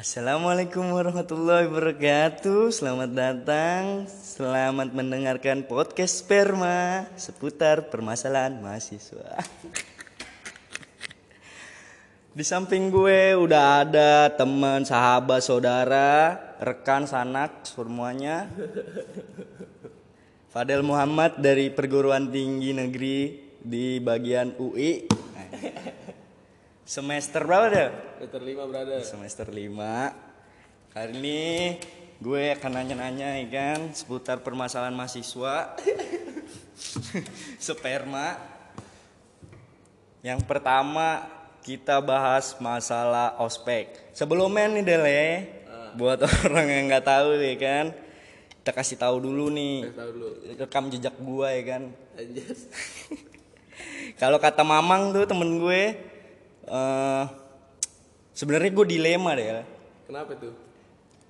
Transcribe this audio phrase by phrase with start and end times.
[0.00, 2.72] Assalamualaikum warahmatullahi wabarakatuh.
[2.72, 9.44] Selamat datang Selamat mendengarkan podcast Sperma Seputar permasalahan mahasiswa.
[12.32, 16.32] Di samping gue udah ada teman, sahabat, saudara
[16.64, 18.48] Rekan, sanak, semuanya.
[20.48, 25.04] Fadel Muhammad dari perguruan tinggi negeri di bagian UI
[26.90, 27.90] Semester berapa deh?
[28.18, 28.98] Semester 5 brother.
[29.06, 31.78] Semester 5 Kali ini
[32.18, 35.78] gue akan nanya-nanya ya kan seputar permasalahan mahasiswa.
[37.62, 38.34] Sperma.
[40.26, 41.30] Yang pertama
[41.62, 44.10] kita bahas masalah ospek.
[44.10, 45.22] Sebelumnya nih Dele
[45.94, 47.86] Buat orang yang nggak tahu ya kan
[48.50, 49.94] Kita kasih tahu dulu nih.
[49.94, 50.28] Tahu dulu.
[50.58, 51.82] Rekam jejak gue ya kan.
[54.26, 56.10] Kalau kata Mamang tuh temen gue
[56.70, 57.24] eh
[58.30, 59.60] Sebenarnya gue dilema deh ya
[60.10, 60.50] Kenapa tuh?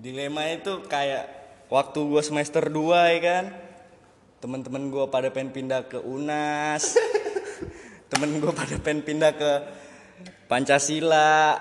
[0.00, 1.28] Dilema itu kayak
[1.68, 3.44] waktu gue semester 2 ya kan.
[4.40, 6.96] Temen-temen gue pada pengen pindah ke UNAS.
[8.10, 9.52] Temen gue pada pengen pindah ke
[10.48, 11.60] Pancasila.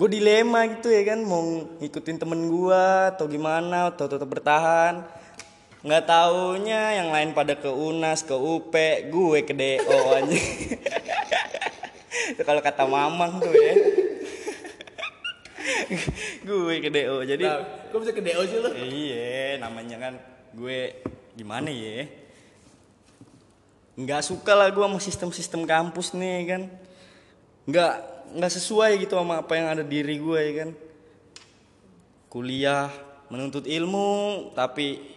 [0.00, 1.44] Gue dilema gitu ya kan mau
[1.78, 5.04] ngikutin temen gue atau gimana atau tetap bertahan.
[5.84, 8.72] Nggak taunya yang lain pada ke UNAS, ke UP,
[9.12, 10.40] gue ke DO aja.
[12.32, 13.74] Itu kalau kata Mamang tuh ya.
[16.44, 17.16] gue ke DO.
[17.24, 17.60] Jadi Nah,
[17.92, 18.68] kok bisa ke DO sih lu?
[18.72, 20.14] Iya, namanya kan
[20.56, 20.96] gue
[21.36, 22.08] gimana ya?
[23.94, 26.62] Nggak suka lah gue sama sistem-sistem kampus nih kan.
[27.68, 27.94] Nggak
[28.34, 30.70] nggak sesuai gitu sama apa yang ada di diri gue ya kan.
[32.32, 32.90] Kuliah
[33.30, 35.13] menuntut ilmu tapi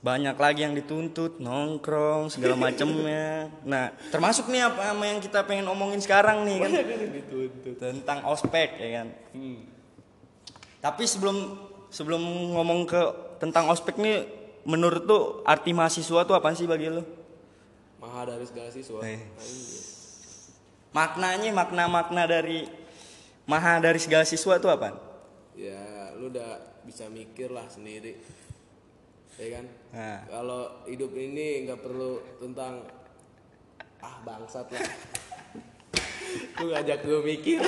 [0.00, 5.68] banyak lagi yang dituntut nongkrong segala macemnya nah termasuk nih apa sama yang kita pengen
[5.68, 6.70] omongin sekarang nih kan
[7.20, 9.60] Dituntut tentang ospek ya kan hmm.
[10.80, 12.22] tapi sebelum sebelum
[12.54, 13.02] ngomong ke
[13.42, 14.24] tentang ospek nih,
[14.64, 17.02] menurut tuh arti mahasiswa tuh apa sih bagi lo?
[18.00, 19.20] Maha dari segala siswa Eh.
[19.20, 19.82] Anjir.
[20.90, 22.66] Maknanya makna-makna dari
[23.44, 24.96] maha dari segala siswa tuh apa?
[25.54, 28.16] Ya lu udah bisa mikir lah sendiri
[29.38, 29.64] Ya kan?
[29.94, 30.18] Nah.
[30.26, 32.82] Kalau hidup ini nggak perlu tentang
[34.00, 34.80] Ah bangsat lah
[36.64, 37.60] Lu ngajak gue mikir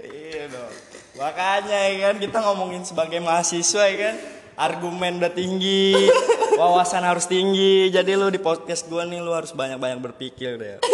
[0.00, 0.74] Iya dong.
[1.20, 4.16] Makanya ya kan kita ngomongin sebagai mahasiswa ya kan
[4.54, 6.06] argumen udah tinggi,
[6.60, 7.90] wawasan harus tinggi.
[7.90, 10.78] Jadi lu di podcast gua nih lu harus banyak-banyak berpikir deh.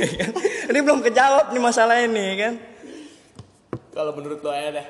[0.00, 0.32] Ya kan?
[0.72, 2.54] ini belum kejawab nih masalah ini ya kan.
[4.00, 4.86] Kalau menurut lo aja deh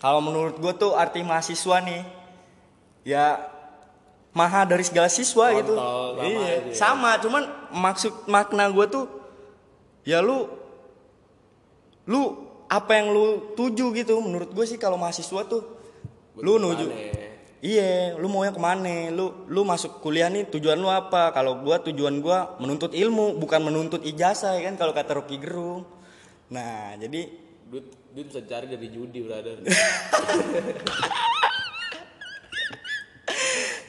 [0.00, 2.02] Kalau menurut gue tuh arti mahasiswa nih
[3.04, 3.36] ya
[4.32, 5.74] maha dari segala siswa gitu.
[5.76, 6.72] Kontol, sama iya, aja ya.
[6.72, 7.10] sama.
[7.20, 9.04] Cuman maksud makna gue tuh
[10.08, 10.48] ya lu
[12.08, 14.16] lu apa yang lu tuju gitu.
[14.24, 15.62] Menurut gue sih kalau mahasiswa tuh
[16.40, 16.88] lu nuju.
[16.88, 17.28] Aneh.
[17.60, 19.12] Iya, lu maunya ke mana?
[19.12, 21.28] Lu lu masuk kuliah nih tujuan lu apa?
[21.36, 25.84] Kalau gua tujuan gua menuntut ilmu, bukan menuntut ijazah ya kan kalau kata Rocky Gerung.
[26.48, 27.28] Nah, jadi
[28.10, 29.62] Duit, bisa cari dari judi brother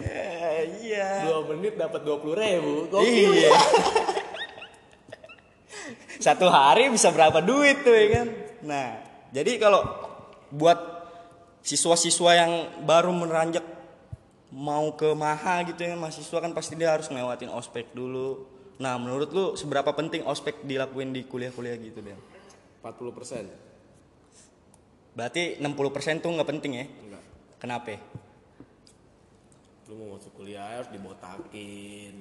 [0.05, 1.25] eh, iya.
[1.25, 3.49] Dua menit dapat dua puluh ribu Iya.
[6.21, 8.27] Satu hari bisa berapa duit tuh ya kan?
[8.61, 9.01] Nah,
[9.33, 9.81] jadi kalau
[10.53, 10.77] buat
[11.65, 12.51] siswa-siswa yang
[12.85, 13.65] baru meranjak
[14.53, 18.45] mau ke Maha gitu ya, mahasiswa kan pasti dia harus ngelewatin ospek dulu.
[18.77, 22.21] Nah, menurut lu seberapa penting ospek dilakuin di kuliah-kuliah gitu, Dan?
[22.85, 23.70] 40 persen
[25.11, 26.85] Berarti 60% tuh nggak penting ya?
[26.87, 27.23] Enggak
[27.59, 27.95] Kenapa?
[29.91, 32.15] Lu mau masuk kuliah harus dibotakin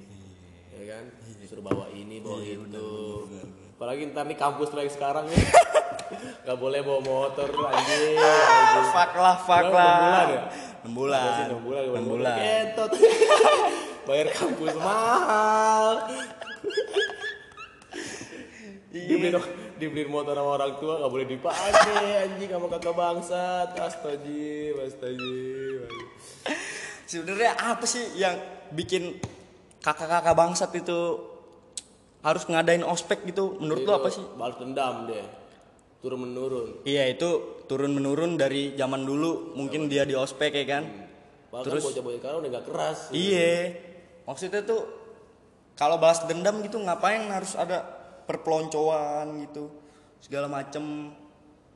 [0.75, 1.05] Ya kan
[1.39, 2.91] Disuruh bawa ini bawa itu
[3.79, 5.39] Apalagi ntar nih kampus lagi sekarang nih
[6.47, 8.19] Gak boleh bawa motor anjing.
[8.91, 9.95] Fuck lah, fuck lah.
[9.95, 10.43] enam bulan ya?
[10.83, 11.23] 6 bulan.
[11.23, 12.37] Apa sih, enam bulan, Enam enam bulan.
[12.41, 12.91] Ketot.
[14.11, 15.87] Bayar kampus mahal.
[18.91, 19.39] Dibeliin,
[19.81, 21.73] dibeliin motor sama orang tua gak boleh dipakai
[22.29, 23.69] anjing sama kakak bangsat.
[23.73, 25.91] Astagfirullah, astagfirullah.
[27.09, 28.37] Sebenarnya apa sih yang
[28.71, 29.19] bikin
[29.81, 31.01] kakak-kakak bangsat itu
[32.21, 33.57] harus ngadain ospek gitu?
[33.57, 34.23] Menurut lu apa sih?
[34.37, 35.25] Balas dendam dia.
[36.05, 36.85] Turun menurun.
[36.85, 40.85] Iya itu turun menurun dari zaman dulu mungkin dia di ospek ya kan?
[41.51, 42.99] Bahkan Terus- bocah-bocah sekarang udah gak keras.
[43.11, 43.75] Iya.
[44.29, 44.87] Maksudnya tuh
[45.75, 48.00] kalau balas dendam gitu ngapain harus ada
[48.31, 49.67] perpeloncoan gitu
[50.19, 51.11] segala macem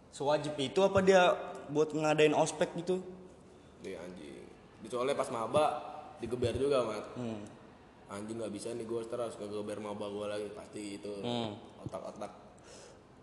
[0.08, 1.34] sewajib itu apa dia
[1.66, 3.02] buat ngadain ospek gitu?
[3.82, 4.46] Nih anjing.
[4.86, 5.64] Soalnya pas maba
[6.16, 7.06] digeber juga mat.
[7.14, 7.42] Hmm.
[8.06, 11.56] anjing nggak bisa nih gue terus ke geber maba gue lagi pasti itu Hmm.
[11.82, 12.30] otak-otak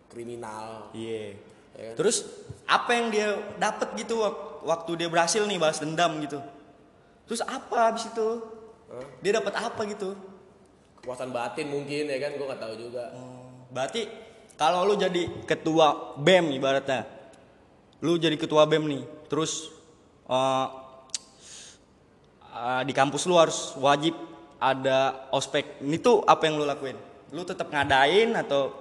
[0.10, 1.38] kriminal Iya.
[1.72, 1.96] ya kan?
[1.96, 2.18] Terus
[2.66, 6.42] apa yang dia dapat gitu wak- waktu dia berhasil nih balas dendam gitu?
[7.24, 8.28] Terus apa habis itu?
[8.90, 9.06] Hah?
[9.22, 10.12] Dia dapat apa gitu?
[11.02, 13.10] Kepuasan batin mungkin ya kan gue nggak tahu juga
[13.72, 14.02] Berarti
[14.60, 17.08] kalau lu jadi ketua BEM ibaratnya.
[18.04, 19.72] Lu jadi ketua BEM nih, terus
[20.28, 20.68] eh,
[22.52, 24.14] eh, di kampus lu harus wajib
[24.62, 25.82] ada ospek.
[25.82, 27.00] Ini tuh apa yang lu lakuin?
[27.32, 28.76] Lu tetap ngadain atau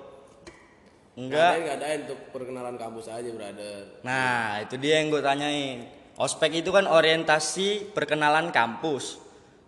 [1.14, 1.54] enggak?
[1.54, 5.86] Ngadain ngadain untuk perkenalan kampus aja brother Nah, itu dia yang gue tanyain.
[6.20, 9.16] Ospek itu kan orientasi perkenalan kampus.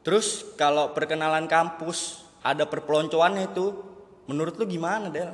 [0.02, 3.66] Terus kalau perkenalan kampus ada perpeloncoannya itu,
[4.26, 5.30] menurut lu gimana, Del?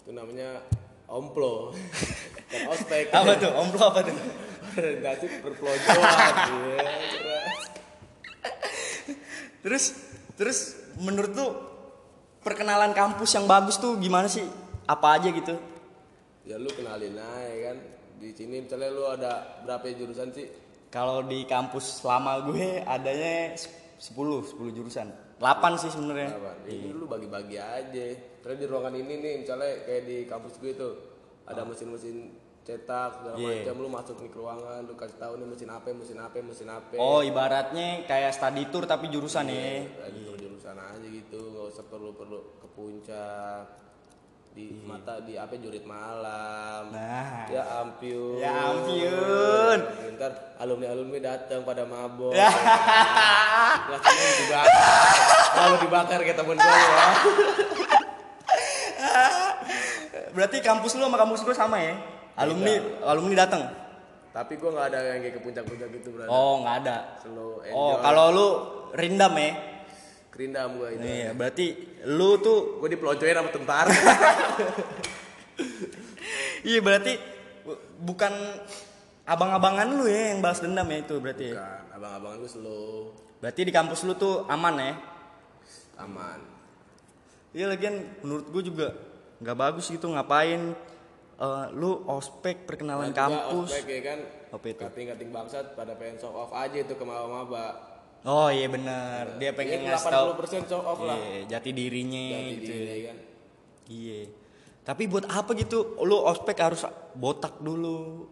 [0.00, 0.58] itu namanya
[1.06, 1.70] omplo
[2.74, 3.52] ospek Apa tuh?
[3.54, 4.16] Omplo apa tuh?
[4.70, 5.98] orientasi perpeloncoan
[6.74, 6.90] ya.
[9.60, 9.84] Terus
[10.34, 10.58] terus
[10.98, 11.46] menurut lu
[12.40, 14.44] perkenalan kampus yang bagus tuh gimana sih?
[14.86, 15.54] Apa aja gitu?
[16.40, 17.76] ya lu kenalin aja kan
[18.18, 20.48] di sini misalnya lu ada berapa jurusan sih
[20.90, 25.06] Kalau di kampus lama gue adanya 10, 10 jurusan.
[25.40, 26.36] 8 sih sebenarnya.
[26.68, 28.06] Ini lu bagi-bagi aja.
[28.44, 30.92] Terus di ruangan ini nih, misalnya kayak di kampus gue tuh
[31.48, 32.28] ada mesin-mesin
[32.60, 33.40] cetak segala Ah.
[33.40, 33.64] Iya.
[33.64, 33.74] macam.
[33.80, 36.94] Lu masuk nih ke ruangan, lu kasih tahu nih mesin apa, mesin apa, mesin apa.
[37.00, 39.88] Oh, ibaratnya kayak study tour tapi jurusan ya.
[40.04, 43.64] Lagi ke jurusan aja gitu, nggak usah perlu-perlu ke puncak.
[44.50, 46.90] Di mata di apa jurit malam.
[46.92, 47.00] Iya.
[47.00, 47.46] Nah.
[47.48, 48.34] Ya ampun.
[48.36, 48.92] Ya ampun.
[50.30, 52.30] Ntar alumni-alumni datang pada mabok.
[52.30, 52.46] Ya.
[53.98, 54.78] Seneng dibakar.
[55.58, 57.06] Lalu dibakar kayak temen gue ya.
[60.30, 61.98] Berarti kampus lu sama kampus gue sama ya?
[62.38, 63.66] Alumni alumni datang.
[64.30, 66.30] Tapi gue nggak ada yang kayak ke puncak-puncak gitu berarti.
[66.30, 66.96] Oh, nggak ada.
[67.18, 67.74] Slow enjoy.
[67.74, 68.48] Oh, kalau lu
[68.94, 69.50] rindam ya?
[70.30, 71.02] kerindam gue itu.
[71.02, 71.66] Iya, berarti
[72.06, 73.90] lu tuh Gue dipeloncoin sama tentara.
[76.70, 77.18] iya berarti
[77.66, 78.30] bu- bukan
[79.30, 81.54] abang-abangan lu ya yang balas dendam ya itu berarti.
[81.54, 81.54] ya?
[81.54, 84.92] kan, abang-abangan gue slow, Berarti di kampus lu tuh aman ya?
[85.96, 86.40] aman.
[87.50, 88.86] Iya lagian menurut gue juga
[89.38, 90.72] nggak bagus gitu ngapain
[91.36, 93.68] eh, lu ospek perkenalan juga kampus.
[93.70, 94.18] ospek ya kan.
[94.50, 94.82] Apa itu?
[94.82, 97.86] Kating-kating bangsat pada pengen show off aja itu ke maba-maba.
[98.20, 101.16] Oh iya benar, dia pengen Iya, ngasih tahu 80% show off lah.
[101.16, 102.20] Iya, jati dirinya
[102.52, 102.68] gitu.
[102.68, 103.16] diri kan.
[103.88, 104.20] Iya.
[104.80, 105.96] Tapi buat apa gitu?
[106.00, 106.84] Lu ospek harus
[107.14, 108.28] botak dulu.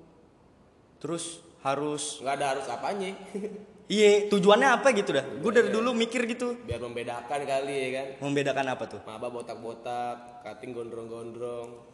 [0.98, 3.10] Terus harus Nggak ada harus apanya.
[3.88, 5.24] Iya, tujuannya apa gitu dah?
[5.40, 6.60] Gue dari dulu mikir gitu.
[6.68, 8.06] Biar membedakan kali ya kan.
[8.20, 9.00] Membedakan apa tuh?
[9.08, 11.88] Maba botak-botak, kating gondrong-gondrong.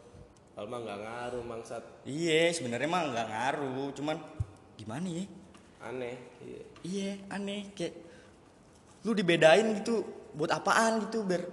[0.59, 1.83] Kalau mah nggak ngaruh mangsat.
[2.03, 4.19] Iya, sebenarnya mah nggak ngaruh, cuman
[4.75, 5.23] gimana ya?
[5.87, 6.15] Aneh.
[6.43, 6.61] Iya.
[6.83, 7.95] Iya, aneh kayak
[9.07, 10.03] lu dibedain gitu
[10.35, 11.47] buat apaan gitu biar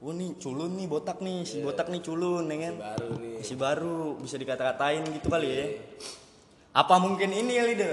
[0.00, 2.74] Wah nih culun nih botak nih, si botak nih culun ya kan?
[2.80, 3.36] Baru nih.
[3.44, 5.66] Masih baru bisa dikata-katain gitu kali ya.
[6.72, 7.92] Apa mungkin ini ya leader?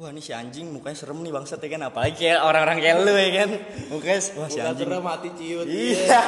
[0.00, 3.12] Wah ini si anjing mukanya serem nih bangsat ya kan apalagi kayak orang-orang kayak lu
[3.12, 3.50] ya kan
[3.92, 5.66] mukanya wah si Muka anjing serem hati ciut.
[5.68, 6.20] iya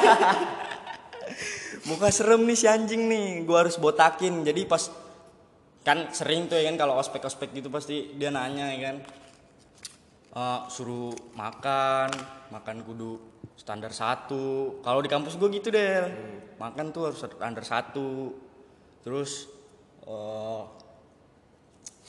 [1.89, 4.93] muka serem nih si anjing nih gua harus botakin jadi pas
[5.81, 8.95] kan sering tuh ya kan kalau ospek-ospek gitu pasti dia nanya ya kan
[10.33, 12.09] Eh, suruh makan
[12.49, 13.21] makan kudu
[13.53, 14.81] standar satu.
[14.81, 16.09] Kalau di kampus gue gitu deh
[16.57, 18.33] makan tuh harus standar satu.
[19.05, 19.45] Terus
[20.09, 20.63] eh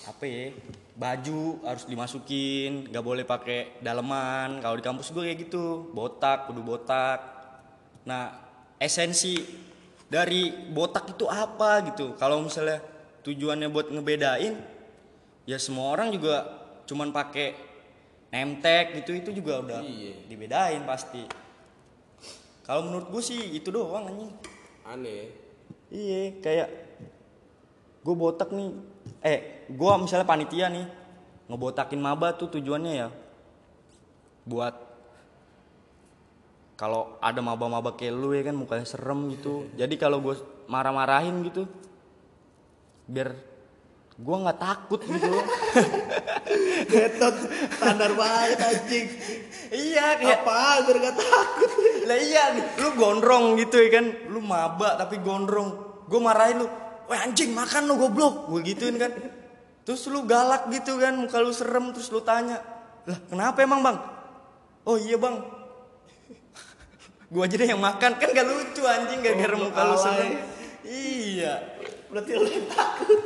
[0.09, 0.53] apa ya
[0.97, 4.57] baju harus dimasukin nggak boleh pakai daleman.
[4.65, 7.21] Kalau di kampus gue kayak gitu botak kudu botak.
[8.09, 8.41] Nah
[8.81, 9.37] esensi
[10.09, 12.17] dari botak itu apa gitu?
[12.17, 12.81] Kalau misalnya
[13.21, 14.57] tujuannya buat ngebedain
[15.45, 17.64] ya semua orang juga cuman pakai
[18.35, 20.27] nemtek gitu itu juga udah Iya.
[20.27, 21.23] dibedain pasti
[22.67, 24.33] kalau menurut gue sih itu doang anjing
[24.85, 25.33] Aneh.
[25.89, 26.69] Iya, kayak
[28.05, 28.69] gue botak nih.
[29.25, 30.85] Eh, gue misalnya panitia nih
[31.49, 33.09] ngebotakin maba tuh tujuannya ya
[34.45, 34.77] buat
[36.77, 39.65] kalau ada maba-maba kayak lu ya kan mukanya serem gitu.
[39.81, 40.37] Jadi kalau gue
[40.69, 41.65] marah-marahin gitu
[43.05, 43.37] biar
[44.15, 45.27] gue nggak takut gitu.
[46.93, 47.37] Ketot
[47.75, 49.07] standar banget anjing.
[49.75, 51.71] iya kayak Apa biar gak takut.
[52.07, 54.07] lah iya nih lu gondrong gitu ya kan?
[54.31, 55.99] Lu maba tapi gondrong.
[56.07, 56.67] Gue marahin lu
[57.11, 58.47] wah anjing makan lu goblok.
[58.55, 59.11] Gue gituin kan.
[59.83, 62.63] Terus lu galak gitu kan muka lu serem terus lu tanya
[63.05, 63.99] lah kenapa emang bang?
[64.89, 65.43] Oh iya bang.
[67.33, 68.17] Gue aja deh yang makan.
[68.17, 70.33] Kan gak lucu anjing gak gara Goblok muka lu serem.
[70.87, 71.55] Iya.
[72.09, 73.21] Berarti lu takut.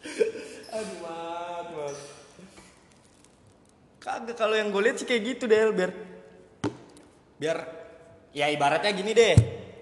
[0.00, 1.96] Aduh, mat, mat.
[4.00, 5.92] Kagak kalau yang gue lihat sih kayak gitu deh biar
[7.36, 7.58] biar
[8.32, 9.34] ya ibaratnya gini deh.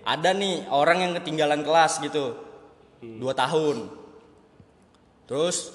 [0.03, 2.35] Ada nih orang yang ketinggalan kelas gitu.
[2.99, 3.87] Dua tahun.
[5.31, 5.71] Terus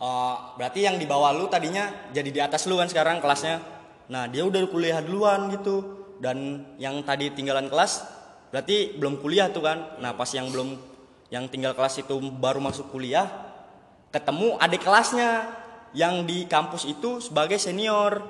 [0.00, 3.62] eh, berarti yang di bawah lu tadinya jadi di atas lu kan sekarang kelasnya.
[4.10, 6.02] Nah, dia udah kuliah duluan gitu.
[6.18, 8.02] Dan yang tadi tinggalan kelas
[8.50, 10.02] berarti belum kuliah tuh kan.
[10.02, 10.89] Nah, pas yang belum
[11.30, 13.26] yang tinggal kelas itu baru masuk kuliah,
[14.10, 15.46] ketemu adik kelasnya
[15.94, 18.22] yang di kampus itu sebagai senior.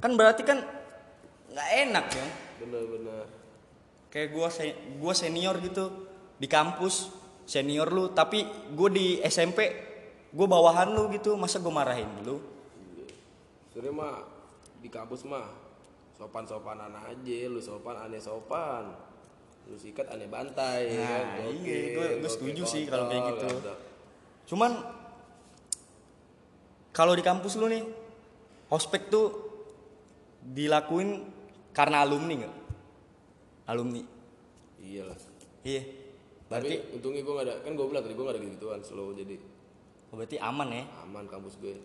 [0.00, 0.64] Kan berarti kan
[1.52, 2.26] nggak enak ya?
[2.64, 3.24] Bener-bener
[4.10, 6.08] kayak gua se- gua senior gitu
[6.40, 7.12] di kampus
[7.44, 8.16] senior lu.
[8.16, 9.58] Tapi gue di SMP
[10.30, 11.34] gue bawahan lu gitu.
[11.34, 12.38] Masa gue marahin lu?
[13.74, 14.14] Sebenernya mah
[14.80, 15.50] di kampus mah
[16.14, 18.92] sopan-sopanan aja lu sopan aneh sopan
[19.70, 21.24] lu sikat aneh bantai Nah, kan?
[21.46, 23.46] iya, Gokil, gua- gua gokil, setuju sih kalau kayak gitu.
[24.50, 24.72] cuman
[26.90, 27.86] kalau di kampus lu nih
[28.66, 29.30] ospek tuh
[30.42, 31.22] dilakuin
[31.70, 32.54] karena alumni nggak?
[33.70, 34.02] Alumni.
[34.82, 35.16] Iya lah
[35.62, 35.82] iya.
[36.50, 39.14] Tapi berarti untungnya gue gak ada kan gue bilang tadi gue gak ada gitu-gituan slow
[39.14, 39.38] jadi
[40.10, 40.84] oh, berarti aman ya?
[41.06, 41.78] Aman kampus gue.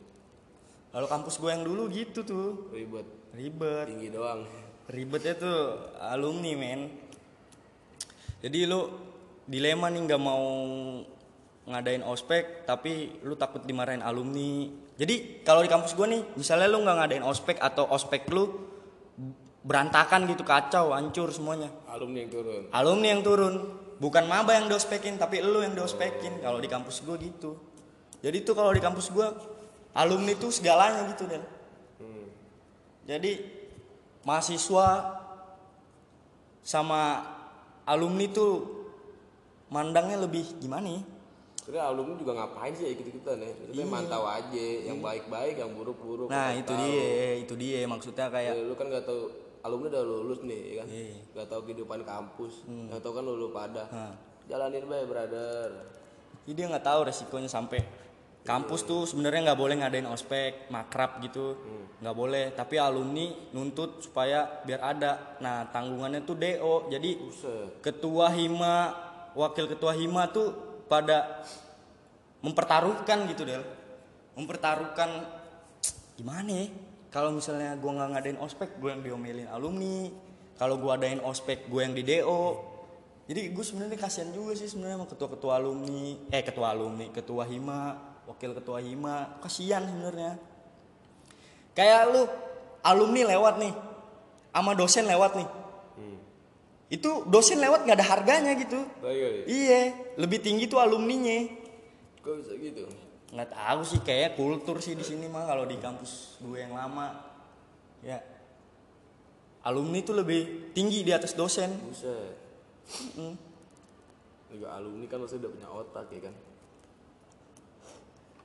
[0.90, 2.72] Kalau kampus gue yang dulu gitu tuh.
[2.74, 3.06] Ribet.
[3.36, 3.86] Ribet.
[3.86, 4.42] Tinggi doang.
[4.90, 5.60] Ribetnya tuh
[6.00, 6.82] alumni men
[8.44, 8.92] jadi lu
[9.46, 10.46] dilema nih nggak mau
[11.66, 14.70] ngadain ospek tapi lu takut dimarahin alumni.
[14.96, 18.48] Jadi kalau di kampus gue nih misalnya lu nggak ngadain ospek atau ospek lu
[19.66, 21.74] berantakan gitu kacau hancur semuanya.
[21.90, 22.62] Alumni yang turun.
[22.70, 23.56] Alumni yang turun.
[23.96, 26.44] Bukan maba yang diospekin tapi lu yang diospekin.
[26.44, 27.58] Kalau di kampus gue gitu.
[28.22, 29.28] Jadi tuh kalau di kampus gue
[29.96, 31.42] alumni tuh segalanya gitu dan
[32.04, 32.28] hmm.
[33.08, 33.40] jadi
[34.28, 34.88] mahasiswa
[36.60, 37.24] sama
[37.86, 38.52] alumni tuh
[39.68, 41.02] mandangnya lebih gimana ya?
[41.56, 46.38] Sebenernya alumni juga ngapain sih ikut-ikutan ya Maksudnya mantau aja Yang baik-baik, yang buruk-buruk Iya.
[46.38, 46.78] Nah itu tahu.
[46.78, 47.10] dia,
[47.42, 49.34] itu dia maksudnya kayak Ya, Lu kan gak tahu
[49.66, 51.18] Alumni udah lulus nih ya kan Iya.
[51.34, 54.14] Gak tahu kehidupan kampus Yang tahu kan lu, lu pada Nah.
[54.46, 55.70] Jalanin baik brother
[56.46, 57.82] Jadi dia nggak tahu resikonya sampai
[58.46, 61.58] kampus tuh sebenarnya nggak boleh ngadain ospek makrab gitu.
[62.00, 62.46] Nggak boleh.
[62.54, 65.42] Tapi alumni nuntut supaya biar ada.
[65.42, 67.82] Nah tanggungannya tuh do jadi Buset.
[67.82, 68.94] ketua hima
[69.34, 70.54] wakil ketua hima tuh
[70.86, 71.42] pada
[72.46, 73.66] mempertaruhkan gitu del.
[74.38, 75.26] Mempertaruhkan
[76.14, 76.68] gimana ya?
[77.10, 80.14] Kalau misalnya gua nggak ngadain ospek gue yang diomelin alumni.
[80.56, 82.76] Kalau gua adain ospek gue yang di do
[83.26, 86.30] jadi gue sebenarnya kasihan juga sih sebenarnya sama ketua-ketua alumni.
[86.30, 89.38] Eh ketua alumni ketua hima wakil ketua hima.
[89.42, 90.38] Kasihan sebenarnya.
[91.76, 92.24] Kayak lu
[92.86, 93.74] alumni lewat nih
[94.56, 95.50] sama dosen lewat nih.
[95.96, 96.20] Hmm.
[96.92, 98.80] itu dosen lewat nggak ada harganya gitu.
[99.50, 101.50] Iya lebih tinggi tuh alumninya.
[102.24, 102.86] Kok bisa gitu?
[103.36, 107.20] Nggak tahu sih kayak kultur sih di sini mah kalau di kampus gue yang lama.
[108.06, 108.22] Ya.
[109.66, 111.74] Alumni tuh lebih tinggi di atas dosen.
[111.84, 112.38] Buset.
[114.54, 116.36] Juga alumni kan maksudnya udah punya otak ya kan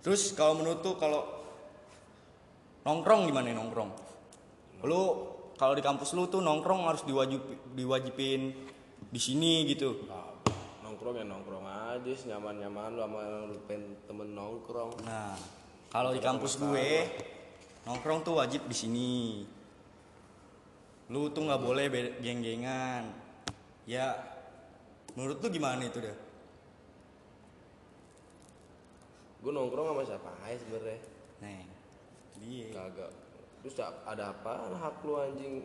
[0.00, 1.24] terus kalau menurut tuh kalau
[2.84, 3.90] nongkrong gimana nongkrong?
[4.84, 5.02] Lu
[5.60, 7.44] kalau di kampus lu tuh nongkrong harus diwajib
[7.76, 8.56] diwajibin
[9.12, 10.08] di sini gitu.
[10.08, 10.32] Nah,
[10.80, 13.56] nongkrong ya nongkrong aja nyaman nyaman lu sama lu
[14.08, 15.04] temen nongkrong.
[15.04, 15.36] Nah
[15.92, 16.88] kalau di kampus gue
[17.84, 19.12] nongkrong tuh wajib di sini.
[21.12, 21.86] Lu tuh nggak boleh
[22.24, 23.04] geng-gengan.
[23.84, 24.16] Ya
[25.12, 26.29] menurut lu gimana itu deh
[29.40, 31.00] gue nongkrong sama siapa aja sebenernya
[31.40, 31.64] Nih,
[32.36, 32.66] dia.
[32.70, 33.10] kagak
[33.60, 35.60] terus ya- ada apa hak lu anjing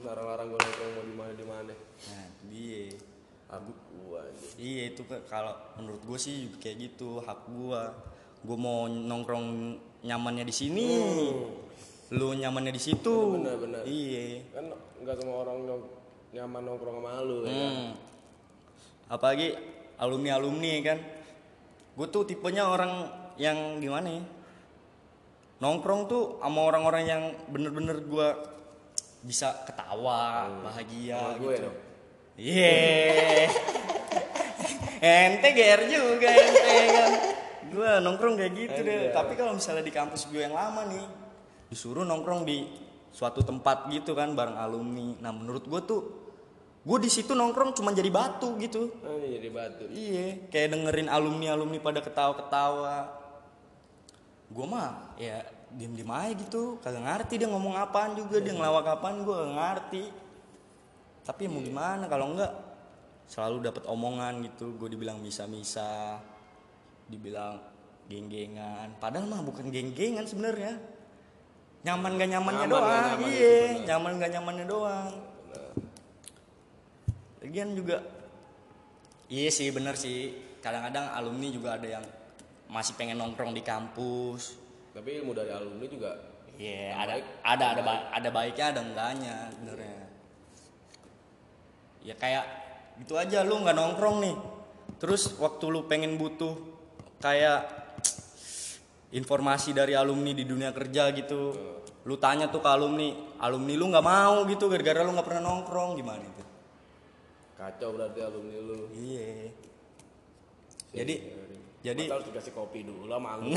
[0.00, 1.74] larang-larang gue nongkrong mau di mana di mana
[2.08, 2.84] Nah, dia.
[3.48, 3.62] hak
[3.96, 7.90] gua anjing Iya itu ke- kalau menurut gue sih juga kayak gitu hak gua.
[8.38, 9.46] Gue mau nongkrong
[10.00, 10.86] nyamannya di sini.
[12.10, 13.34] Lu nyamannya di situ.
[13.34, 13.82] Bener, bener, bener.
[13.84, 14.46] Iya.
[14.52, 14.64] kan
[15.00, 15.90] nggak semua orang nong-
[16.30, 17.90] nyaman nongkrong sama lu ya kan Hmm.
[19.08, 19.48] Apalagi
[19.96, 20.98] alumni alumni kan.
[21.98, 23.10] Gue tuh tipenya orang
[23.42, 24.22] yang gimana ya?
[25.58, 28.38] Nongkrong tuh sama orang-orang yang bener-bener gua
[29.26, 31.62] bisa ketawa, bahagia Sama gue gitu.
[31.66, 31.76] dong.
[32.38, 32.78] Iya.
[35.02, 37.10] ente GR juga ente kan.
[37.66, 39.10] Gue nongkrong kayak gitu deh.
[39.10, 41.02] Tapi kalau misalnya di kampus gue yang lama nih,
[41.66, 42.62] disuruh nongkrong di
[43.10, 45.18] suatu tempat gitu kan bareng alumni.
[45.18, 46.00] Nah menurut gue tuh,
[46.88, 48.88] gue di situ nongkrong cuma jadi batu gitu.
[49.04, 53.12] Ah, ini jadi batu Iya, kayak dengerin alumni alumni pada ketawa-ketawa.
[54.48, 55.44] Gue mah ya
[55.76, 59.52] diem diem aja gitu, kagak ngerti dia ngomong apaan juga, dia ngelawak apaan gue gak
[59.52, 60.04] ngerti.
[61.28, 62.56] Tapi ya mau gimana kalau enggak
[63.28, 66.16] selalu dapat omongan gitu, gue dibilang misa-misa,
[67.04, 67.60] dibilang
[68.08, 68.96] geng-gengan.
[68.96, 70.80] Padahal mah bukan geng-gengan sebenarnya.
[71.78, 73.86] nyaman gak nyamannya Nyaman doang gak nyaman iya itu bener.
[73.86, 75.12] nyaman gak nyamannya doang.
[77.48, 78.04] Lagian juga
[79.32, 82.04] iya sih bener sih kadang-kadang alumni juga ada yang
[82.68, 84.60] masih pengen nongkrong di kampus
[84.92, 86.12] tapi ilmu dari alumni juga
[86.58, 89.98] Iya, Yang ada baik, ada ada ba- ada baiknya ada enggaknya sebenarnya.
[92.02, 92.44] Ya kayak
[92.98, 94.34] gitu aja lu nggak nongkrong nih.
[94.98, 96.58] Terus waktu lu pengen butuh
[97.22, 97.62] kayak
[99.14, 101.54] informasi dari alumni di dunia kerja gitu.
[102.02, 103.06] Lu tanya tuh ke alumni,
[103.38, 106.42] alumni lu nggak mau gitu gara-gara lu nggak pernah nongkrong gimana itu?
[107.58, 108.86] Kacau berarti alumni lu.
[108.94, 109.50] Iya.
[110.94, 111.14] Jadi
[111.78, 113.54] jadi Masa harus dikasih kopi dulu lah manggung.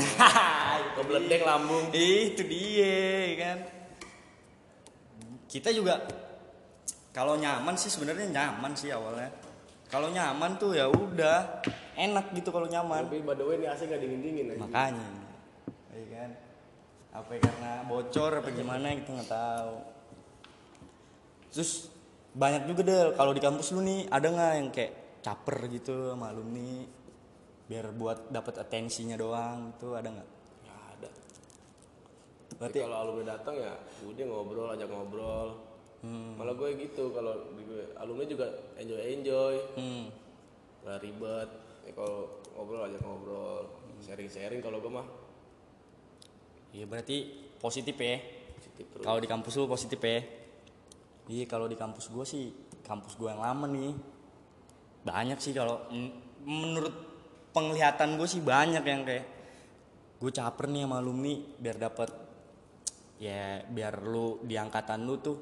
[0.98, 1.84] Kebeledeng lambung.
[1.94, 3.58] Itu dia kan.
[5.46, 6.02] Kita juga
[7.14, 9.30] kalau nyaman sih sebenarnya nyaman sih awalnya.
[9.90, 11.62] Kalau nyaman tuh ya udah
[11.98, 13.06] enak gitu kalau nyaman.
[13.06, 15.08] Tapi by the way ini AC gak dingin dingin aja makanya
[15.92, 16.30] iya kan.
[17.12, 19.74] Apa karena bocor apa gimana kita nggak tahu.
[21.52, 21.91] Terus
[22.32, 26.32] banyak juga deh kalau di kampus lu nih ada nggak yang kayak caper gitu sama
[26.32, 26.82] alumni
[27.68, 29.76] biar buat dapat atensinya doang?
[29.76, 30.30] Itu ada nggak?
[30.64, 31.10] Ya ada.
[32.56, 33.72] Berarti Tapi kalau alumni datang ya
[34.04, 35.50] udah ngobrol ajak ngobrol.
[36.02, 36.34] Hmm.
[36.34, 40.04] malah gue gitu kalau di gue alumni juga enjoy enjoy hmm,
[40.82, 41.48] nggak ribet.
[41.86, 43.70] Ya, kalau ngobrol ajak ngobrol.
[44.02, 45.06] Sharing sharing kalau gue mah.
[46.74, 48.18] Iya berarti positif ya.
[48.58, 49.04] positif terus.
[49.06, 50.41] Kalau di kampus lu positif ya.
[51.32, 52.52] Iya kalau di kampus gua sih
[52.84, 53.96] kampus gua yang lama nih.
[55.08, 55.88] Banyak sih kalau
[56.44, 56.94] menurut
[57.52, 59.26] penglihatan gue sih banyak yang kayak
[60.18, 62.10] gue caper nih sama alumni biar dapat
[63.18, 65.36] ya biar lu di angkatan lu tuh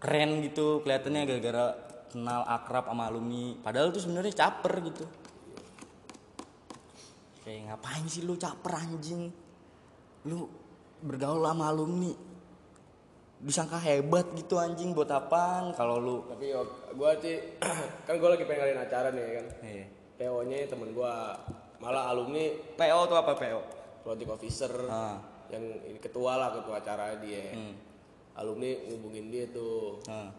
[0.00, 1.66] keren gitu kelihatannya gara-gara
[2.10, 3.54] kenal akrab sama alumni.
[3.60, 5.04] Padahal tuh sebenarnya caper gitu.
[7.44, 9.30] Kayak ngapain sih lu caper anjing?
[10.26, 10.48] Lu
[11.00, 12.29] bergaul sama alumni
[13.40, 15.72] disangka hebat gitu anjing buat apaan?
[15.72, 16.16] Kalau lu.
[16.28, 16.52] Tapi
[16.92, 17.36] gue sih
[18.06, 19.46] kan gue lagi pengen ngadain acara nih kan?
[19.64, 19.84] Eh,
[20.20, 21.12] PO nya temen gue
[21.80, 23.60] malah alumni PO tuh apa PO
[24.04, 24.72] project officer.
[24.88, 25.16] Ah.
[25.50, 27.50] yang ini ketua lah ketua acara dia.
[27.58, 27.74] Hmm.
[28.38, 29.98] alumni ngubungin dia tuh.
[30.06, 30.30] Nah,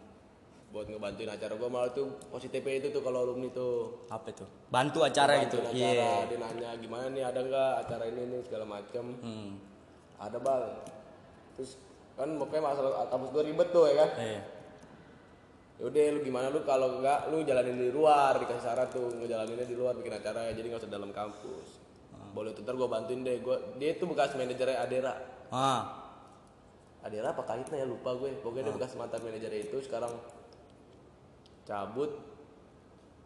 [0.72, 4.08] buat ngebantuin acara gue malah tuh positif itu tuh kalau alumni tuh.
[4.08, 4.48] Apa itu?
[4.72, 5.92] Bantu acara gitu iya.
[6.00, 9.04] acara dia nanya gimana nih ada nggak acara ini nih segala macem?
[9.20, 9.60] Hmm.
[10.22, 10.70] ada bang
[11.58, 11.74] terus
[12.12, 14.10] kan pokoknya masalah kampus gue ribet tuh ya kan?
[14.20, 14.40] Eh.
[15.80, 16.46] yaudah lu gimana?
[16.52, 20.46] Lu kalau enggak lu jalanin di luar dikasih syarat tuh ngejalaninnya di luar bikin acara
[20.46, 21.68] ya jadi nggak usah dalam kampus.
[22.32, 23.42] Boleh tuh ntar gue bantuin deh.
[23.42, 25.14] Gua dia tuh bekas manajernya Adera.
[25.50, 25.82] Ah.
[27.02, 27.86] Adera apa Kahitna ya?
[27.88, 28.30] Lupa gue.
[28.40, 30.12] Pokoknya dia bekas mantan manajernya itu sekarang
[31.66, 32.14] cabut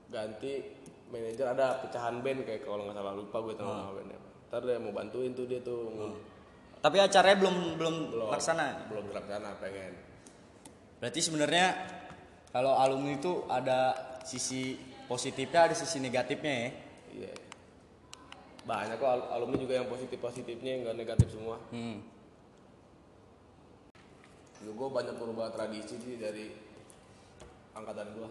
[0.08, 0.64] ganti
[1.12, 1.44] manajer.
[1.52, 4.94] Ada pecahan band kayak kalau nggak salah lupa gue tahu nama bandnya ntar dia mau
[4.94, 5.90] bantuin tuh dia tuh
[6.80, 8.28] tapi acaranya belum belum belum.
[8.30, 8.86] laksana.
[8.88, 9.92] Belum terlaksana pengen.
[10.96, 11.66] Berarti sebenarnya
[12.50, 16.70] kalau alumni itu ada sisi positifnya ada sisi negatifnya ya?
[17.12, 17.32] Iya.
[18.66, 21.56] Banyak kok al- alumni juga yang positif positifnya nggak negatif semua.
[21.70, 22.02] Hmm.
[24.66, 26.50] gue banyak perubahan tradisi sih dari
[27.70, 28.28] angkatan gue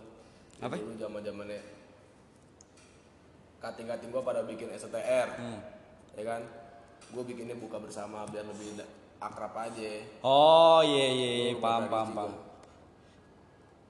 [0.60, 0.76] Apa?
[0.76, 1.64] dulu zaman zamannya
[3.64, 5.64] kating kating gue pada bikin STR Hmm.
[6.14, 6.42] ya kan
[7.10, 8.82] gue bikinnya buka bersama biar lebih
[9.18, 9.92] akrab aja.
[10.22, 12.34] Oh iya iya iya paham paham paham.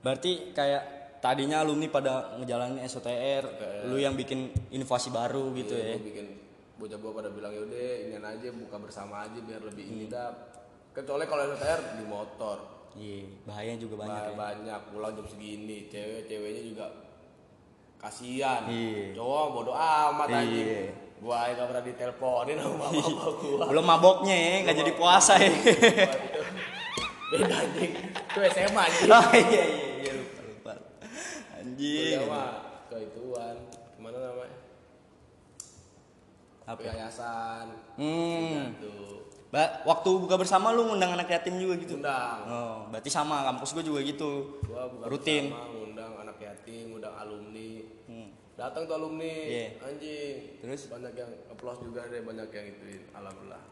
[0.01, 0.84] Berarti kayak
[1.17, 3.43] tadinya alumni pada ngejalanin SOTR,
[3.89, 5.93] lu yang bikin inovasi baru gitu ya?
[5.93, 6.28] Iya, gue bikin
[6.75, 9.95] bocah gue pada bilang yaudah ini aja buka bersama aja biar lebih Hmm.
[9.95, 10.30] ini dah
[10.91, 12.58] kecuali kalau STR di motor.
[12.95, 14.38] Iya bahaya juga banyak banyak, ya.
[14.39, 16.86] banyak pulang jam segini cewek ceweknya juga
[17.97, 18.63] kasihan.
[18.69, 19.12] Iya.
[19.12, 20.38] cowok bodo amat Iya.
[20.38, 20.69] anjing
[21.23, 23.63] gua aja gak pernah diteleponin sama bapak gua.
[23.71, 25.49] belum maboknya ya nggak jadi puasa ya
[27.25, 27.91] beda anjing.
[28.30, 29.10] Itu SMA anjing.
[29.15, 30.73] Oh iya iya iya lupa lupa.
[31.58, 32.21] Anjing.
[32.21, 32.49] Kuliah mah
[32.86, 33.56] ke ituan
[33.97, 34.58] gimana namanya?
[36.65, 36.80] Apa?
[36.86, 37.65] Yayasan.
[37.97, 38.73] Hmm.
[39.49, 41.97] Ba- waktu buka bersama lu ngundang anak yatim juga gitu?
[41.97, 44.62] Undang oh berarti sama kampus gue juga gitu.
[44.69, 45.49] Gua buka rutin.
[45.49, 47.74] bersama, ngundang anak yatim ngundang alumni.
[48.55, 49.35] Datang tuh alumni.
[49.35, 49.67] Iya.
[49.83, 50.35] anjing.
[50.63, 50.81] Terus?
[50.87, 53.03] banyak yang applause juga deh banyak yang ituin.
[53.11, 53.63] Alhamdulillah.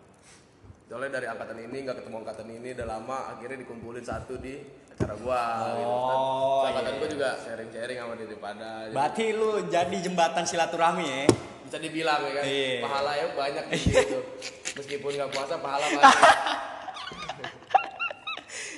[0.92, 4.60] Soalnya dari angkatan ini nggak ketemu angkatan ini udah lama akhirnya dikumpulin satu di
[4.94, 5.42] acara gua
[5.80, 5.90] gitu.
[5.90, 10.44] Oh, Terus angkatan iya, gua juga sharing sharing sama dia pada berarti lu jadi jembatan
[10.46, 11.24] silaturahmi ya?
[11.64, 12.44] Bisa dibilang ya kan?
[12.46, 12.76] Iya.
[12.84, 14.20] pahala ya banyak di situ.
[14.78, 16.20] Meskipun nggak puasa pahala banyak.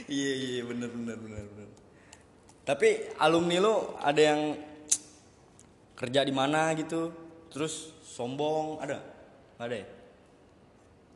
[0.05, 1.69] Iya iya bener bener bener bener.
[2.61, 4.41] Tapi alumni lu ada yang
[5.95, 7.11] kerja di mana gitu
[7.49, 8.99] terus sombong ada?
[9.55, 9.87] Nggak ada ya?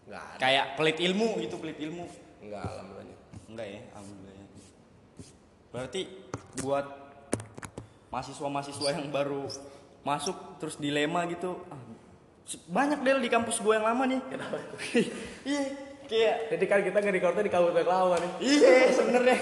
[0.10, 0.39] Nggak ada.
[0.42, 2.06] kayak pelit ilmu gitu pelit ilmu.
[2.39, 3.18] Enggak alhamdulillah.
[3.52, 3.80] enggak ya?
[3.94, 4.48] Alhamdulillah.
[5.70, 6.02] Berarti
[6.63, 6.86] buat
[8.10, 9.46] mahasiswa-mahasiswa yang baru
[10.02, 11.78] masuk terus dilema gitu ah,
[12.72, 14.22] banyak del di kampus gue yang lama nih.
[15.50, 18.32] Iya kayak Jadi kan kita nge-recordnya di kabupaten lama nih.
[18.42, 19.38] iya sebenarnya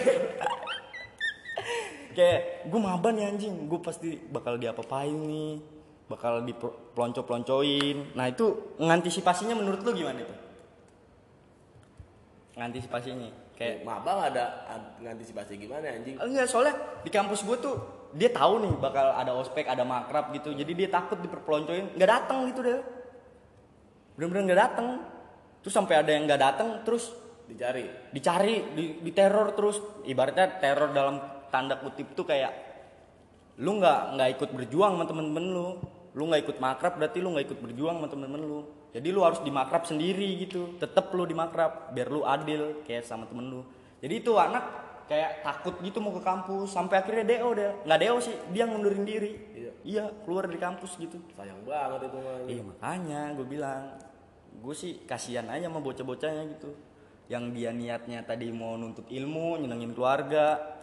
[2.18, 3.70] kayak gue maba nih anjing.
[3.70, 5.62] Gue pasti bakal diapa-apain nih.
[6.10, 8.18] Bakal dipelonco-peloncoin.
[8.18, 10.36] Nah itu ngantisipasinya menurut lu gimana itu?
[12.58, 16.14] Ngantisipasinya kayak Kayak maba nggak ada ad- ngantisipasi gimana anjing.
[16.14, 17.74] enggak soalnya di kampus gue tuh
[18.14, 20.54] dia tahu nih bakal ada ospek ada makrab gitu.
[20.54, 21.98] Jadi dia takut diperpeloncoin.
[21.98, 22.82] Nggak datang gitu deh.
[24.14, 24.88] Bener-bener nggak datang
[25.62, 27.14] terus sampai ada yang nggak datang terus
[27.48, 27.88] Dicari.
[28.14, 29.82] dicari di, di teror terus.
[30.06, 31.16] Ibaratnya teror dalam
[31.50, 32.54] tanda kutip tuh kayak
[33.58, 35.70] lu nggak nggak ikut berjuang sama temen-temen lu.
[36.18, 38.60] Lu nggak ikut makrab berarti lu nggak ikut berjuang sama temen-temen lu.
[38.94, 40.78] Jadi lu harus dimakrab sendiri gitu.
[40.82, 43.62] Tetep lu dimakrab biar lu adil kayak sama temen lu.
[44.02, 47.72] Jadi itu anak kayak takut gitu mau ke kampus sampai akhirnya do deh.
[47.88, 49.32] Nggak do sih dia ngundurin diri.
[49.58, 49.72] Iya.
[49.82, 51.18] iya keluar dari kampus gitu.
[51.34, 52.38] Sayang banget itu mah.
[52.46, 53.84] Iya makanya gue bilang
[54.58, 56.70] gue sih kasihan aja sama bocah-bocahnya gitu.
[57.28, 60.77] Yang dia niatnya tadi mau nuntut ilmu nyenengin keluarga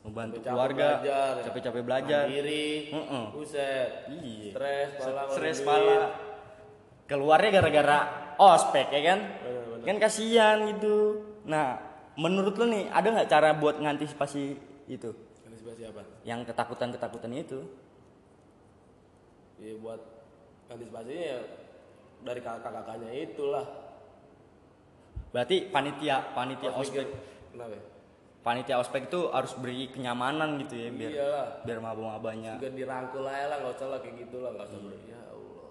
[0.00, 1.22] membantu Capek-capek keluarga ya.
[1.42, 2.68] capek-capek belajar Mandiri.
[2.88, 3.24] Heeh.
[3.30, 3.88] Buset.
[4.08, 4.50] Iya.
[4.50, 5.96] Stres pala stres pala
[7.04, 7.98] keluarnya gara-gara
[8.36, 9.20] ospek ya kan
[9.80, 11.80] kan kasihan gitu nah
[12.14, 14.44] menurut lu nih ada nggak cara buat ngantisipasi
[14.86, 15.10] itu
[15.42, 16.04] Antisipasi apa?
[16.22, 17.64] yang ketakutan-ketakutan itu
[19.56, 19.98] Ya buat
[20.66, 21.40] antisipasinya ya
[22.20, 23.64] dari kakak-kakaknya itulah.
[25.28, 27.08] berarti panitia panitia ospek
[27.50, 27.72] Kenapa?
[27.72, 27.82] ya?
[28.48, 31.46] Panitia ospek itu harus beri kenyamanan gitu ya biar Iyalah.
[31.62, 34.92] biar maba-mabanya Juga dirangkul aja lah, nggak usah lah kayak gitu lah, nggak usah ber.
[35.04, 35.68] Ya Allah.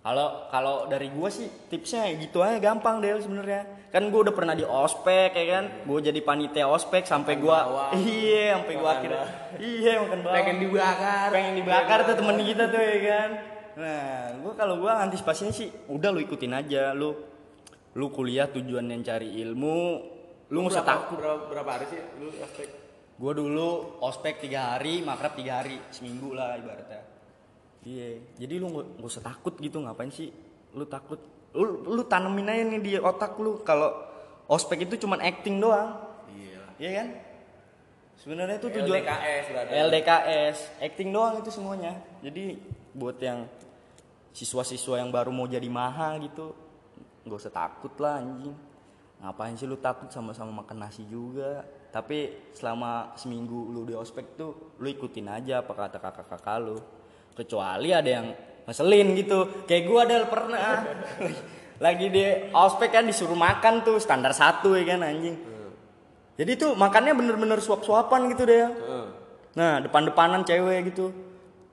[0.00, 4.52] kalau kalau dari gua sih tipsnya gitu aja gampang deh sebenarnya kan gua udah pernah
[4.52, 7.92] di ospek ya kan gua jadi panitia ospek sampai gua bawang.
[7.98, 9.26] iya sampai gua Makan akhirnya
[9.58, 11.28] iya makan bawang Pengen dibakar.
[11.32, 13.30] pengen dibakar tuh temen kita tuh ya kan
[13.74, 14.06] nah
[14.38, 17.10] gua kalau gua antisipasinya sih udah lu ikutin aja lu
[17.92, 20.13] lu kuliah tujuan yang cari ilmu
[20.54, 22.68] lu nggak usah takut Berapa, berapa hari sih lu aspek?
[23.14, 27.02] Gue dulu ospek tiga hari, makrab tiga hari, seminggu lah ibaratnya.
[27.86, 30.30] Iya, jadi lu nggak nggak usah takut gitu, ngapain sih?
[30.74, 31.18] Lu takut?
[31.54, 33.94] Lu, lu tanemin aja nih di otak lu kalau
[34.50, 35.94] ospek itu cuman acting doang,
[36.34, 36.62] Iya.
[36.82, 37.08] iya kan?
[38.18, 39.44] Sebenarnya itu tujuan LDKS.
[39.70, 41.92] LDKS, acting doang itu semuanya.
[42.18, 42.58] Jadi
[42.94, 43.46] buat yang
[44.34, 46.50] siswa-siswa yang baru mau jadi maha gitu,
[47.22, 48.73] nggak usah takut lah anjing.
[49.22, 51.62] Ngapain sih lu takut sama-sama makan nasi juga?
[51.94, 56.76] Tapi selama seminggu lu di ospek tuh, lu ikutin aja apa kata kakak-kakak lu.
[57.34, 58.26] Kecuali ada yang
[58.66, 59.66] ngeselin gitu.
[59.68, 60.82] Kayak gua ada pernah.
[61.84, 62.22] Lagi di
[62.54, 65.54] ospek kan disuruh makan tuh standar satu ya kan anjing.
[66.34, 68.66] Jadi tuh makannya bener-bener suap-suapan gitu deh.
[68.66, 69.06] Heeh.
[69.54, 71.14] Nah, depan-depanan cewek gitu.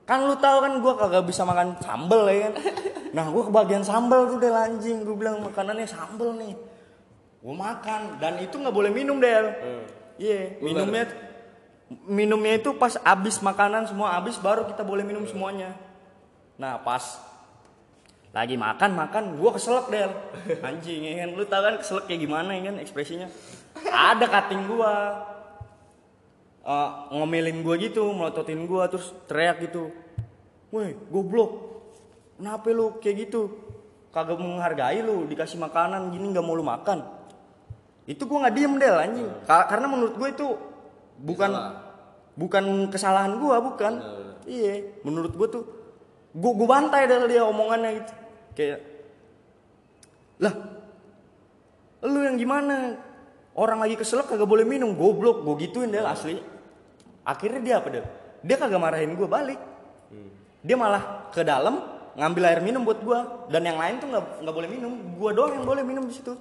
[0.06, 2.54] Kan lu tahu kan gua kagak bisa makan sambel ya kan.
[3.12, 5.04] Nah, gua kebagian sambel tuh deh anjing.
[5.04, 6.56] Gua bilang makanannya sambel nih.
[7.42, 9.50] Gua makan dan itu nggak boleh minum Del.
[10.22, 11.10] Iya, minumnya
[12.06, 15.74] minumnya itu pas abis makanan semua abis baru kita boleh minum semuanya.
[16.62, 17.18] Nah, pas
[18.32, 20.12] lagi makan makan gua keselak Del.
[20.70, 21.30] Anjing ya kan.
[21.34, 23.28] Lu tahu kan keselak kayak gimana ya kan ekspresinya.
[23.90, 24.94] Ada cutting gua
[26.62, 29.90] eh, ngomelin gua gitu, melototin gua terus teriak gitu.
[30.70, 31.74] Woi, goblok.
[32.38, 33.42] Kenapa lu kayak gitu?
[34.14, 37.21] Kagak menghargai lu, dikasih makanan gini nggak mau lu makan.
[38.10, 39.30] Itu gua nggak diem del anjing.
[39.46, 40.48] Ka- karena menurut gua itu
[41.22, 41.52] bukan
[42.34, 43.94] bukan kesalahan gua, bukan.
[44.48, 45.64] Iya, menurut gua tuh
[46.34, 48.14] gua gua bantai del dia omongannya gitu.
[48.58, 48.80] Kayak
[50.42, 50.54] lah
[52.02, 52.98] lu yang gimana?
[53.52, 55.44] Orang lagi keselak kagak boleh minum goblok.
[55.44, 56.40] Gue gituin deh asli.
[57.28, 58.06] Akhirnya dia apa deh
[58.42, 59.60] dia kagak marahin gue balik.
[60.66, 61.84] Dia malah ke dalam
[62.18, 63.20] ngambil air minum buat gue
[63.54, 64.92] dan yang lain tuh nggak nggak boleh minum.
[65.20, 66.34] Gue doang yang boleh minum di situ.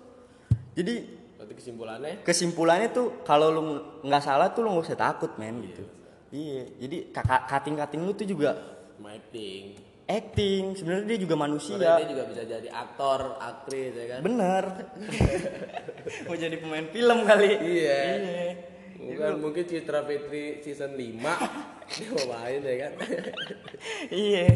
[0.73, 1.20] Jadi
[1.51, 2.15] Berarti kesimpulannya?
[2.23, 3.63] Kesimpulannya tuh kalau lu
[4.07, 5.83] nggak salah tuh lu nggak usah takut men gitu.
[6.31, 8.55] Iya jadi kakak kating kating lu tuh juga
[9.03, 9.75] acting.
[10.07, 11.75] acting sebenarnya dia juga manusia.
[11.75, 14.21] Dia juga bisa jadi aktor, aktris ya kan.
[14.23, 14.65] bener.
[16.31, 17.51] Mau jadi pemain film kali.
[17.51, 17.99] Iya.
[18.23, 18.47] iya.
[19.01, 21.03] Bukan mungkin Citra Fitri season 5
[21.91, 22.93] dia mau main ya kan.
[24.23, 24.47] iya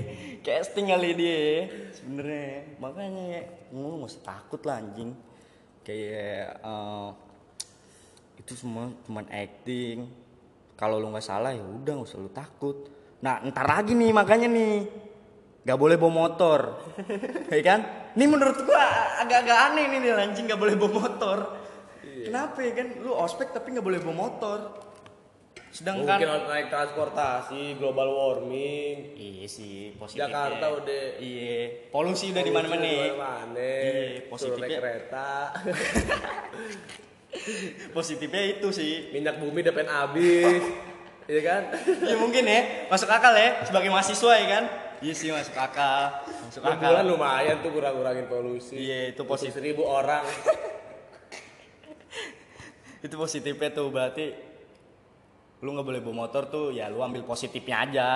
[0.46, 2.78] casting kali dia sebenarnya.
[2.78, 5.33] Makanya lu nggak usah takut lah anjing
[5.84, 7.08] kayak eh,
[8.40, 10.08] itu semua cuman acting.
[10.74, 12.90] Kalau lu nggak salah ya udah nggak usah lu takut.
[13.22, 14.76] Nah ntar lagi nih makanya nih.
[15.64, 16.60] Nggak boleh bawa motor.
[17.54, 17.80] Ya kan?
[18.18, 18.82] Ini menurut gua
[19.22, 21.38] agak-agak aneh nih nih anjing nggak boleh bawa motor.
[22.02, 22.86] Kenapa ya kan?
[22.98, 24.58] Lu ospek tapi nggak boleh bawa motor
[25.74, 29.18] sedangkan Mungkin naik transportasi, global warming.
[29.18, 32.86] iya sih positifnya Jakarta udah iya polusi udah di mana-mana?
[32.86, 34.78] Iya, Suruh naik positifnya.
[34.78, 35.30] kereta.
[37.96, 40.62] positifnya itu sih Minyak bumi udah pengen habis.
[41.24, 41.62] Iya kan?
[42.04, 44.64] ya mungkin ya masuk akal ya sebagai mahasiswa ya kan
[45.00, 48.76] iya sih masuk akal masuk akal bulan lumayan tuh kurang-kurangin polusi.
[48.76, 49.56] Iya, itu positif.
[49.56, 50.20] Seribu orang.
[53.08, 54.36] itu positifnya tuh berarti
[55.64, 58.08] lu nggak boleh bawa motor tuh ya lu ambil positifnya aja.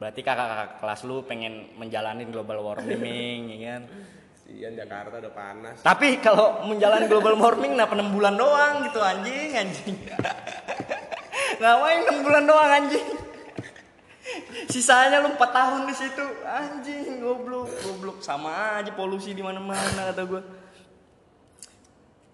[0.00, 3.82] Berarti kakak-kakak kelas lu pengen menjalani global warming ya kan?
[4.52, 5.76] Iya Jakarta udah panas.
[5.80, 9.96] tapi kalau menjalani global warming kenapa 6 bulan doang gitu anjing anjing?
[11.60, 13.06] Ngapain 6 bulan doang anjing?
[14.68, 17.68] Sisanya lu 4 tahun di situ anjing goblok.
[17.70, 20.42] Goblok sama aja polusi di mana-mana kata gua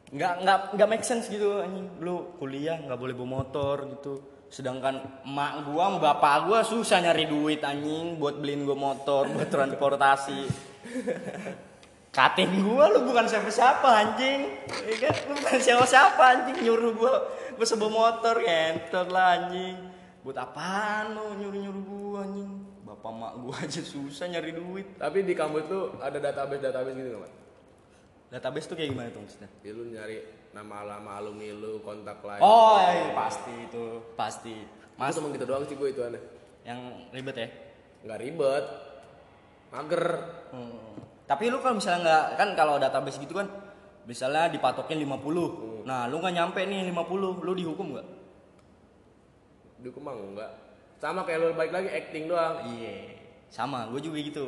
[0.09, 1.89] nggak nggak nggak make sense gitu anjing.
[2.01, 4.15] Lu kuliah nggak boleh bawa motor gitu.
[4.49, 9.49] Sedangkan emak gua sama bapak gua susah nyari duit anjing buat beliin gua motor buat
[9.55, 10.49] transportasi.
[12.09, 14.49] Kating gua lu bukan siapa-siapa anjing.
[14.89, 15.15] Ya kan?
[15.29, 16.57] Lu bukan siapa-siapa anjing.
[16.65, 17.15] Nyuruh gua
[17.53, 19.77] gua sebuah motor kentot lah anjing.
[20.25, 22.51] Buat apaan lu nyuruh-nyuruh gua anjing?
[22.89, 24.97] Bapak mak gua aja susah nyari duit.
[24.97, 27.35] Tapi di kampus tuh ada database-database gitu nggak?
[28.29, 30.21] Database tuh kayak gimana tuh maksudnya Ya lu nyari
[30.53, 32.41] nama-nama alumni lu, kontak lain.
[32.41, 34.55] oh iya, pasti itu pasti
[34.97, 36.21] Mas temen kita doang sih gue itu aneh.
[36.65, 37.49] yang ribet ya
[38.05, 38.65] Nggak ribet.
[39.69, 40.05] Mager.
[40.49, 40.97] Hmm.
[41.29, 43.49] Tapi lu kalau misalnya nggak kan kalau database gitu kan
[44.09, 45.85] misalnya dipatokin 50.
[45.85, 48.07] Nah, lu nggak nyampe nih 50, lu dihukum nggak?
[49.85, 50.51] Dihukum enggak.
[50.99, 52.65] Sama kayak lu balik lagi acting doang.
[52.65, 53.21] Iya.
[53.49, 54.47] Sama, gue juga gitu.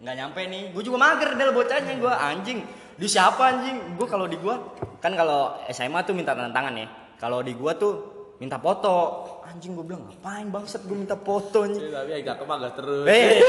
[0.00, 2.60] Nggak nyampe nih, gue juga mager del bocahnya gue anjing.
[3.00, 3.96] Di siapa anjing?
[3.96, 4.60] Gue kalau di gua
[5.00, 6.84] kan kalau SMA tuh minta tanda tangan ya.
[7.16, 7.92] Kalau di gua tuh
[8.36, 9.24] minta foto.
[9.48, 11.80] Anjing gue bilang ngapain bangsat gue minta foto anjing.
[11.80, 13.04] Iya, tapi agak kemagas terus.
[13.08, 13.40] Eh.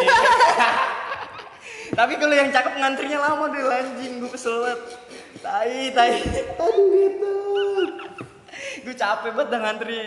[1.92, 4.80] Tapi kalau yang cakep ngantrinya lama deh anjing gue kesel banget.
[5.44, 6.12] Tai, tai.
[6.56, 7.36] Aduh gitu.
[8.88, 10.00] Gue capek banget ngantri.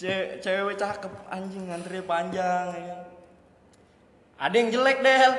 [0.00, 3.09] Ce cewek cakep anjing ngantri panjang ya.
[4.40, 5.16] Ada yang jelek deh.
[5.20, 5.30] Ya.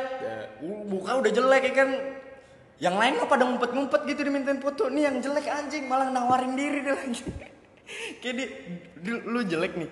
[0.85, 1.89] Buka udah jelek ya kan.
[2.81, 4.93] Yang lain mah pada ngumpet-ngumpet gitu dimintain foto.
[4.93, 7.21] Nih yang jelek anjing malah nawarin diri deh lagi.
[8.21, 8.45] Kayak di,
[9.01, 9.89] di- lu jelek nih.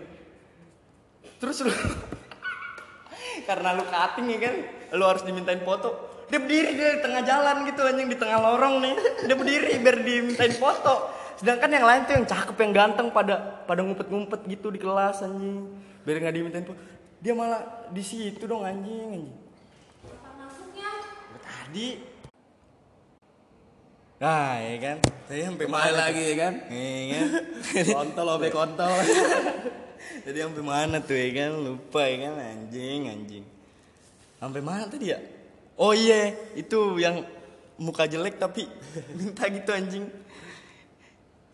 [1.41, 1.73] Terus lu
[3.49, 4.55] karena lu cutting ya kan
[4.97, 5.89] lu harus dimintain foto
[6.29, 8.95] dia berdiri dia di tengah jalan gitu anjing di tengah lorong nih
[9.25, 11.09] dia berdiri biar dimintain foto
[11.41, 15.65] sedangkan yang lain tuh yang cakep yang ganteng pada pada ngumpet-ngumpet gitu di kelas anjing
[16.05, 16.79] biar nggak dimintain foto
[17.19, 19.37] dia malah di situ dong anjing anjing
[21.39, 21.87] tadi
[24.19, 24.97] nah ya kan
[25.29, 26.53] saya sampai Kembali mana lagi ya kan?
[26.73, 27.27] Iya kan
[28.01, 28.97] Kontol obek kontol.
[30.25, 31.51] Jadi sampai mana tuh ya kan?
[31.61, 33.45] Lupa ya kan anjing anjing.
[34.41, 35.21] Sampai mana tadi ya?
[35.77, 37.21] Oh iya, itu yang
[37.77, 38.65] muka jelek tapi
[39.21, 40.09] minta gitu anjing.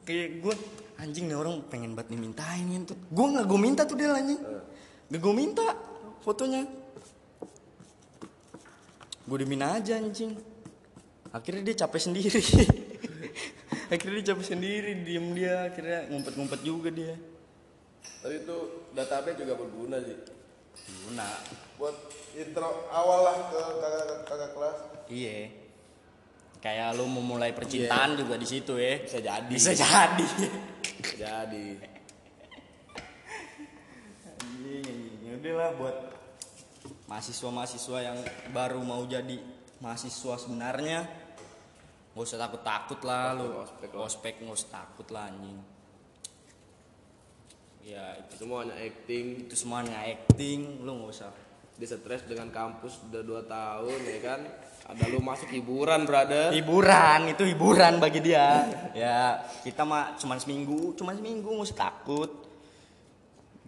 [0.07, 0.55] Kayak gue
[1.03, 2.95] anjing nih orang pengen banget dimintain gitu.
[3.11, 4.39] Gue nggak gue minta tuh dia anjing.
[5.09, 5.67] Gak gue minta
[6.25, 6.65] fotonya.
[9.25, 10.37] Gue dimin aja anjing.
[11.33, 12.41] Akhirnya dia capek sendiri.
[13.93, 15.69] akhirnya dia capek sendiri, diem dia.
[15.69, 17.13] Akhirnya ngumpet-ngumpet juga dia.
[18.21, 18.57] Tapi itu
[18.93, 20.17] database juga berguna sih.
[21.05, 21.29] Guna.
[21.75, 21.95] buat
[22.35, 23.61] intro awal lah ke
[24.27, 24.77] kakak kelas
[25.11, 25.51] Iya.
[26.63, 28.97] Kayak lu memulai percintaan juga di situ ya.
[29.05, 29.53] Bisa jadi.
[29.53, 30.27] Bisa jadi.
[31.13, 31.65] Jadi.
[35.45, 35.97] Udah lah buat
[37.05, 38.17] mahasiswa-mahasiswa yang
[38.49, 39.37] baru mau jadi
[39.77, 41.05] mahasiswa sebenarnya
[42.17, 45.61] gak usah takut-takut lah lu Ospek ospek nggak usah takut lah anjing
[47.85, 49.45] ya itu, Semuanya acting.
[49.45, 51.29] itu semuanya acting lu nggak usah
[51.77, 54.41] Dia stres dengan kampus udah 2 tahun ya kan.
[54.97, 56.57] Ada lu masuk hiburan, brother.
[56.57, 58.65] hiburan itu hiburan bagi dia
[58.97, 62.33] ya kita mah cuman seminggu cuman seminggu nggak usah takut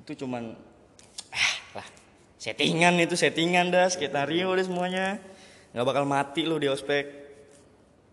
[0.02, 0.58] itu cuman
[2.38, 5.18] settingan itu settingan dah skenario deh semuanya.
[5.74, 7.06] Nggak bakal mati lu di ospek.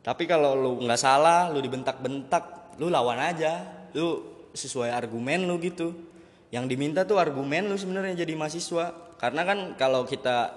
[0.05, 3.65] Tapi kalau lu nggak salah lu dibentak-bentak lu lawan aja.
[3.97, 4.21] Lu
[4.53, 5.93] sesuai argumen lu gitu.
[6.51, 9.17] Yang diminta tuh argumen lu sebenarnya jadi mahasiswa.
[9.21, 10.53] Karena kan kalau kita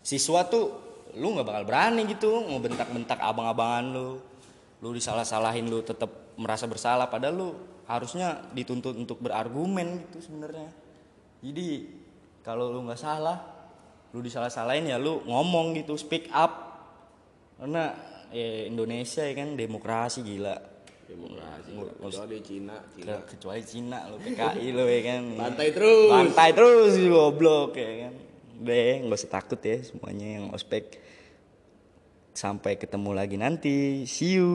[0.00, 0.72] siswa tuh
[1.16, 4.08] lu nggak bakal berani gitu ngebentak-bentak abang-abangan lu.
[4.78, 7.10] Lu disalah-salahin lu tetap merasa bersalah.
[7.10, 7.48] Padahal lu
[7.88, 10.70] harusnya dituntut untuk berargumen gitu sebenarnya.
[11.40, 11.97] Jadi
[12.48, 13.58] kalau lu nggak salah
[14.16, 16.80] lu disalah-salahin ya lu ngomong gitu speak up.
[17.60, 17.92] Karena
[18.32, 20.56] ya Indonesia ya kan demokrasi gila.
[21.08, 21.76] Demokrasi.
[21.76, 23.04] Kecuali di Cina, Cina.
[23.20, 25.22] Ke- kecuali Cina lu PKI lu ya kan.
[25.36, 26.08] Bantai terus.
[26.08, 28.14] bantai terus goblok ya kan.
[28.58, 31.04] Deh nggak usah takut ya semuanya yang ospek.
[32.32, 34.08] Sampai ketemu lagi nanti.
[34.08, 34.48] See you